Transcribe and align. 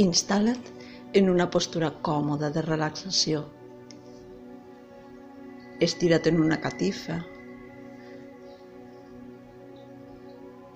Instal·la't 0.00 0.68
en 1.20 1.26
una 1.28 1.46
postura 1.54 1.90
còmoda 2.06 2.48
de 2.54 2.62
relaxació. 2.64 3.42
Estira't 5.86 6.28
en 6.30 6.38
una 6.40 6.56
catifa 6.62 7.18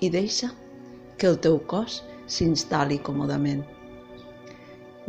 i 0.05 0.11
deixa 0.19 0.51
que 1.17 1.31
el 1.31 1.41
teu 1.49 1.57
cos 1.73 2.03
s'instal·li 2.37 3.01
còmodament. 3.09 3.65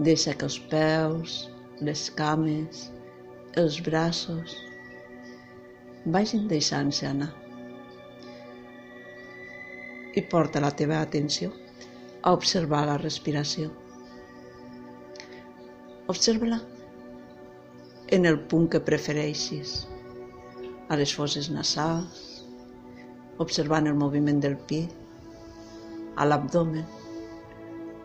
Deixa 0.10 0.38
que 0.40 0.48
els 0.48 0.60
peus, 0.72 1.38
les 1.90 2.08
cames, 2.24 2.88
els 3.60 3.84
braços 3.84 4.58
vagin 6.18 6.48
deixant-se 6.52 7.12
anar. 7.12 7.34
I 10.16 10.22
porta 10.32 10.64
la 10.64 10.72
teva 10.84 11.02
atenció 11.02 11.52
a 12.22 12.32
observar 12.32 12.86
la 12.88 13.02
respiració. 13.10 13.74
Observa-la. 16.08 16.60
En 18.14 18.28
el 18.30 18.36
punt 18.50 18.68
que 18.70 18.80
prefereixis, 18.88 19.72
a 20.94 20.98
les 21.00 21.14
fosses 21.18 21.48
nasals, 21.50 22.20
observant 23.42 23.90
el 23.90 23.98
moviment 23.98 24.38
del 24.44 24.54
pit, 24.70 24.94
a 26.22 26.28
l'abdomen, 26.30 26.86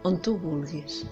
on 0.08 0.16
tu 0.24 0.34
vulguis. 0.40 1.02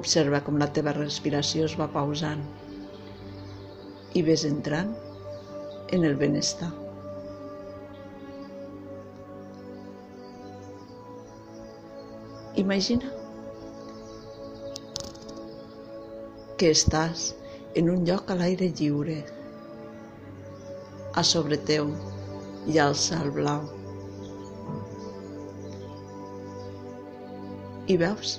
Observa 0.00 0.40
com 0.46 0.56
la 0.56 0.72
teva 0.78 0.96
respiració 0.96 1.68
es 1.68 1.76
va 1.76 1.92
pausant 1.92 2.46
i 4.16 4.24
ves 4.24 4.48
entrant 4.48 4.96
en 5.92 6.08
el 6.08 6.16
benestar. 6.16 6.72
Imagina 12.60 13.08
que 16.60 16.68
estàs 16.68 17.30
en 17.80 17.88
un 17.88 18.04
lloc 18.04 18.28
a 18.28 18.36
l'aire 18.36 18.68
lliure. 18.68 19.16
A 21.16 21.24
sobre 21.24 21.56
teu 21.70 21.88
hi 22.68 22.76
ha 22.76 22.90
el 22.92 22.98
cel 23.04 23.32
blau. 23.38 23.64
I 27.88 27.96
veus 28.04 28.36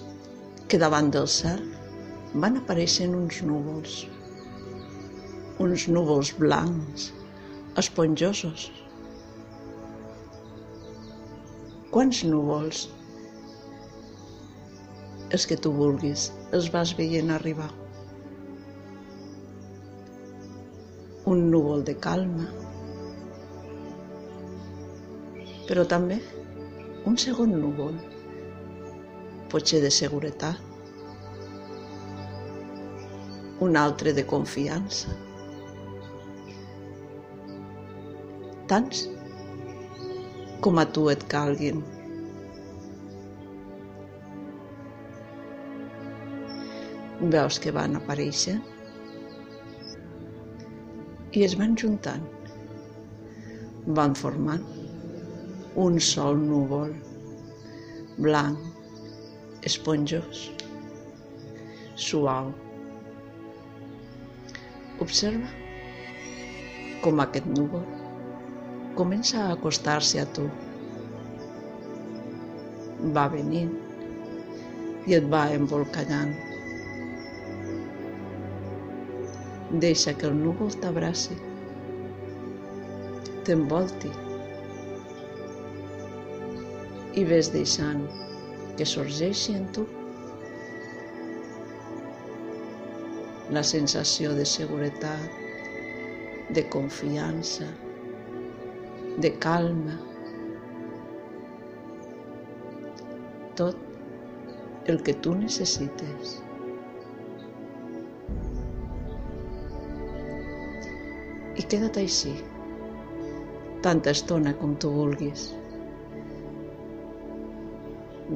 que 0.70 0.84
davant 0.86 1.10
del 1.18 1.26
cel 1.40 1.66
van 2.46 2.62
apareixent 2.62 3.18
uns 3.18 3.42
núvols, 3.50 4.00
uns 5.58 5.90
núvols 5.90 6.36
blancs, 6.38 7.10
esponjosos. 7.82 8.70
Quants 11.90 12.28
núvols 12.30 12.92
els 15.34 15.48
que 15.50 15.58
tu 15.58 15.72
vulguis, 15.74 16.28
els 16.54 16.68
vas 16.74 16.92
veient 16.98 17.32
arribar. 17.34 17.70
Un 21.32 21.48
núvol 21.54 21.82
de 21.88 21.96
calma, 22.04 22.46
però 25.66 25.88
també 25.90 26.20
un 27.10 27.18
segon 27.24 27.56
núvol, 27.64 27.98
potser 29.50 29.82
de 29.82 29.90
seguretat, 29.98 30.62
un 33.64 33.80
altre 33.80 34.14
de 34.14 34.28
confiança. 34.28 35.18
Tants 38.68 39.08
com 40.64 40.80
a 40.80 40.86
tu 40.96 41.10
et 41.12 41.26
calguin. 41.32 41.82
Veus 47.32 47.60
que 47.64 47.72
van 47.76 47.96
aparèixer 48.00 48.58
i 51.34 51.44
es 51.48 51.56
van 51.60 51.78
juntant. 51.80 52.26
Van 54.00 54.14
formant 54.16 54.64
un 55.86 56.00
sol 56.00 56.38
núvol 56.40 56.94
blanc, 58.18 58.60
esponjós, 59.70 60.46
suau. 61.96 62.52
Observa 65.04 65.50
com 67.04 67.20
aquest 67.24 67.50
núvol 67.58 67.84
comença 68.96 69.42
a 69.42 69.52
acostar-se 69.54 70.22
a 70.22 70.26
tu. 70.38 70.46
Va 73.18 73.28
venint 73.34 73.74
i 75.10 75.18
et 75.18 75.26
va 75.34 75.48
embolcallant. 75.58 76.53
Deixa 79.74 80.14
que 80.14 80.28
el 80.30 80.36
núvol 80.38 80.70
t'abraci, 80.78 81.34
t'envolti. 83.46 84.12
I 87.18 87.24
ves 87.26 87.50
deixant 87.56 88.04
que 88.78 88.86
sorgeixi 88.86 89.56
en 89.58 89.66
tu 89.74 89.88
la 93.58 93.66
sensació 93.66 94.36
de 94.38 94.46
seguretat, 94.46 95.42
de 96.54 96.68
confiança, 96.78 97.74
de 99.26 99.34
calma, 99.50 99.98
tot 103.58 103.78
el 104.86 105.02
que 105.02 105.18
tu 105.26 105.34
necessites. 105.42 106.43
I 111.58 111.66
queda't 111.70 112.00
així, 112.02 112.34
tanta 113.86 114.14
estona 114.16 114.54
com 114.62 114.74
tu 114.82 114.90
vulguis, 114.94 115.50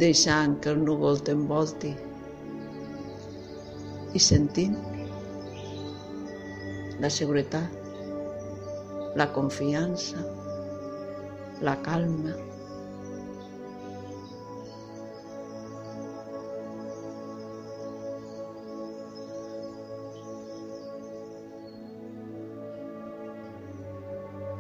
deixant 0.04 0.58
que 0.62 0.74
el 0.74 0.84
núvol 0.86 1.18
t'envolti 1.26 1.94
i 4.14 4.22
sentint 4.22 4.76
la 7.02 7.10
seguretat, 7.14 7.74
la 9.22 9.28
confiança, 9.34 10.22
la 11.66 11.76
calma, 11.86 12.34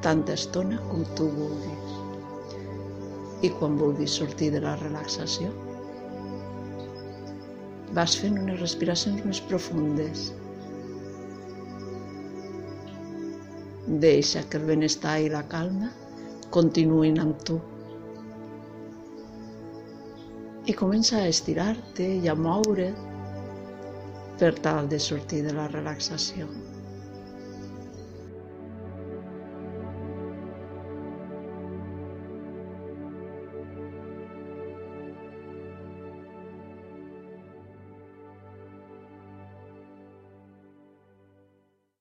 tanta 0.07 0.38
estona 0.40 0.78
com 0.88 1.03
tu 1.19 1.25
vulguis. 1.35 1.95
I 3.44 3.50
quan 3.59 3.73
vulguis 3.79 4.13
sortir 4.22 4.53
de 4.53 4.62
la 4.63 4.78
relaxació, 4.79 5.50
vas 7.97 8.16
fent 8.22 8.38
unes 8.40 8.62
respiracions 8.62 9.25
més 9.28 9.41
profundes. 9.50 10.29
Deixa 14.06 14.45
que 14.47 14.62
el 14.62 14.69
benestar 14.72 15.18
i 15.25 15.28
la 15.34 15.44
calma 15.51 15.91
continuïn 16.56 17.19
amb 17.25 17.44
tu. 17.50 17.59
I 20.72 20.79
comença 20.85 21.19
a 21.19 21.28
estirar-te 21.34 22.07
i 22.24 22.31
a 22.31 22.39
moure 22.47 22.88
per 24.39 24.56
tal 24.63 24.88
de 24.88 25.03
sortir 25.09 25.44
de 25.44 25.56
la 25.59 25.68
relaxació. 25.75 26.48